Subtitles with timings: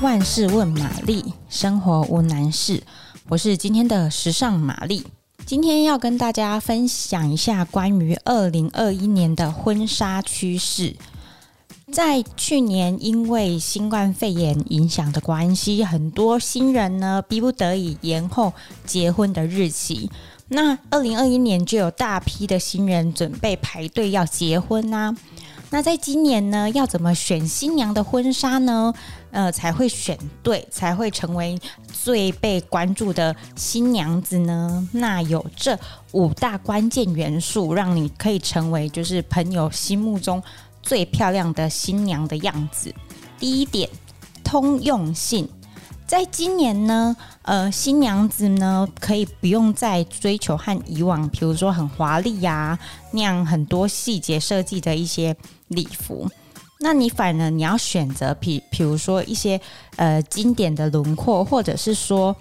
[0.00, 2.82] 万事问玛丽，生活无难事。
[3.28, 5.06] 我是今天的时尚玛丽，
[5.44, 10.96] 今天要跟大家分享一下关于二零二一年的婚纱趋势。
[11.92, 18.54] 在去年，因为新冠肺炎影响的关系，很多新人呢逼不得已延后
[18.86, 20.10] 结婚的日期。
[20.48, 25.14] 那二零二一年就有大批的新人准备排队要结婚呐、
[25.72, 28.92] 那在今年呢，要怎么选新娘的婚纱呢？
[29.30, 31.56] 呃，才会选对，才会成为
[31.92, 34.88] 最被关注的新娘子呢？
[34.90, 35.78] 那有这
[36.10, 40.42] 五大关键元素，让你可以成为就是朋友心目中
[40.82, 42.92] 最漂亮的新娘的样子。
[43.38, 43.88] 第一点，
[44.42, 45.48] 通用性。
[46.10, 52.76] 在今年呢，呃，新娘子呢可以不用再追求和以往，比如说很华丽呀
[53.12, 55.36] 那样很多细节设计的一些
[55.68, 56.28] 礼服，
[56.80, 59.60] 那你反而你要选择，比比如说一些
[59.94, 62.34] 呃经典的轮廓，或者是说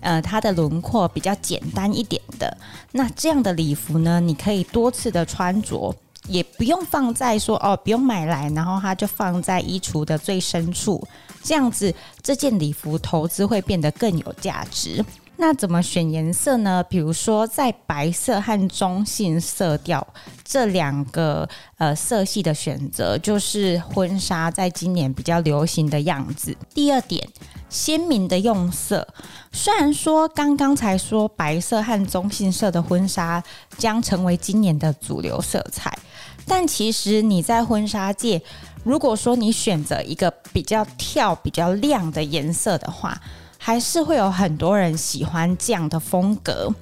[0.00, 2.56] 呃它的轮廓比较简单一点的，
[2.92, 5.94] 那这样的礼服呢，你可以多次的穿着。
[6.28, 11.02] 也不用放在说哦，不用买来，然后它就放在衣橱的最深处，
[11.42, 15.04] 这样子这件礼服投资会变得更有价值。
[15.36, 16.84] 那怎么选颜色呢？
[16.84, 20.06] 比如说在白色和中性色调
[20.44, 26.54] 这两个呃色系的选择，就是婚纱在今年比较流行的样子。
[26.74, 27.26] 第二点，
[27.70, 29.08] 鲜明的用色。
[29.50, 33.42] 虽然说刚刚才说白色和中性色的婚纱
[33.78, 35.98] 将成为今年的主流色彩。
[36.46, 38.40] 但其实你在婚纱界，
[38.82, 43.20] 如果说你选择一个比较跳、比较亮的颜色的话，
[43.58, 46.72] 还是会有很多人喜欢这样的风格。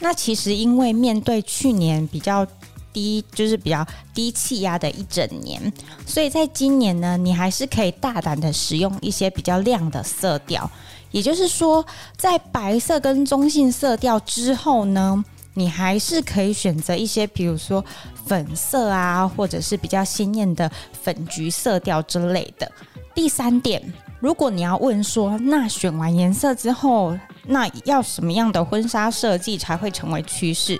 [0.00, 2.46] 那其实因为面对去年比较
[2.92, 5.72] 低，就是比较低气压的一整年，
[6.06, 10.70] 所以在今年呢，你还是可以大胆的使用一些比较亮的色调。
[11.10, 11.84] 也就是说，
[12.16, 15.24] 在白色跟中性色调之后呢，
[15.58, 17.84] 你还是可以选择一些，比如说
[18.24, 20.70] 粉色啊，或者是比较鲜艳的
[21.02, 22.70] 粉橘色调之类的。
[23.12, 23.82] 第三点，
[24.20, 30.78] 如果你要问说，那选完颜色之后，那要什么样的婚纱设计才会成为趋势？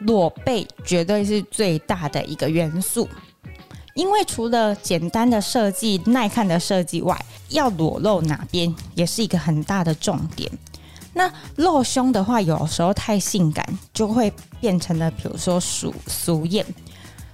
[0.00, 3.08] 裸背绝对是最大的一个元素，
[3.94, 7.16] 因为除了简单的设计、耐看的设计外，
[7.50, 10.50] 要裸露哪边也是一个很大的重点。
[11.14, 16.64] 那露胸的话，有时候太性感，就会变成了比如说俗俗艳。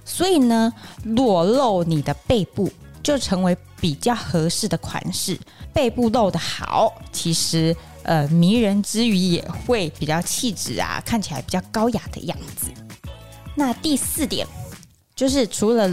[0.03, 0.73] 所以呢，
[1.03, 2.69] 裸露你的背部
[3.01, 5.39] 就成为比较合适的款式。
[5.71, 12.67] 背部露得好，其实呃迷人之余也会比较气质啊，看起来比较高雅的样子。
[13.55, 14.45] 那第四点
[15.15, 15.87] 就是除了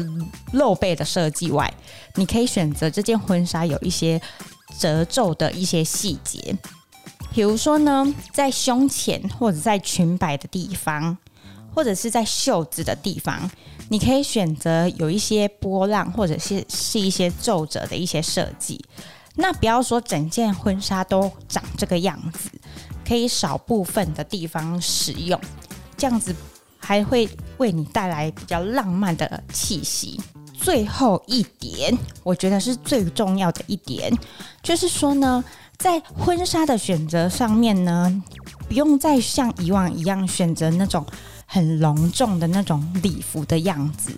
[0.52, 1.72] 露背的设计外，
[2.14, 4.20] 你可以选择这件婚纱有一些
[4.78, 6.56] 褶皱的一些细节。
[7.36, 11.14] 比如说呢，在胸前或者在裙摆的地方，
[11.74, 13.50] 或者是在袖子的地方，
[13.90, 18.82] 你可以选择有一些波浪，或者是是一些皱褶的一些设计。
[19.34, 22.48] 那不要说整件婚纱都长这个样子，
[23.06, 25.38] 可以少部分的地方使用，
[25.94, 26.34] 这样子
[26.78, 30.18] 还会为你带来比较浪漫的气息。
[30.54, 34.10] 最后一点，我觉得是最重要的一点，
[34.62, 35.44] 就是说呢。
[35.78, 38.22] 在婚纱的选择上面呢，
[38.66, 41.04] 不用再像以往一样选择那种
[41.46, 44.12] 很隆重的那种礼服的样子。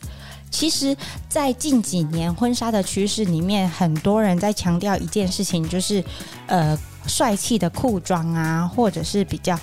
[0.51, 0.97] 其实，
[1.29, 6.03] 在近几年婚纱的趋势里面，很多人在强调一件事情，就是
[6.47, 9.59] 呃，帅气的裤装啊，或者是比较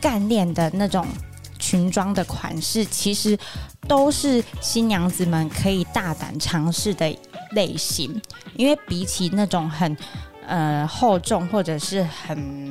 [0.00, 1.06] 干练的那种
[1.58, 3.38] 裙装的款式，其实
[3.86, 7.14] 都是新娘子们可以大胆尝试的
[7.50, 8.18] 类型。
[8.56, 9.94] 因为比起那种很
[10.50, 12.68] 呃，厚重或者是很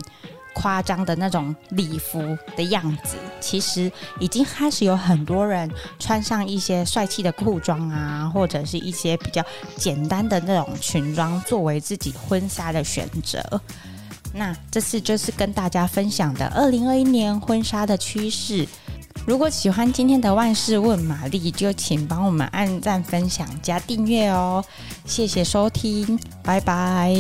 [0.54, 9.42] 夸张的那种礼服的样子，其实已经开始有很多人穿上一些帅气的裤装啊，或者是一些比较
[9.78, 13.42] 简单的那种裙装作为自己婚纱的选择。
[14.34, 18.68] 那这次就是跟大家分享的二零二一年婚纱的趋势。
[19.26, 24.64] 如果喜欢今天的万事问玛丽，就请帮我们按赞、分享、加订阅哦。
[25.06, 27.14] 谢谢收听，拜拜。